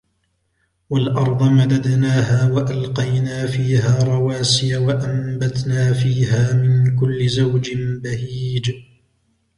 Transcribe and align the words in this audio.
وَالْأَرْضَ 0.89 1.43
مَدَدْنَاهَا 1.43 2.51
وَأَلْقَيْنَا 2.51 3.47
فِيهَا 3.47 4.03
رَوَاسِيَ 4.03 4.75
وَأَنْبَتْنَا 4.77 5.93
فِيهَا 5.93 6.53
مِنْ 6.53 6.95
كُلِّ 6.99 7.29
زَوْجٍ 7.29 7.73
بَهِيجٍ 7.77 8.71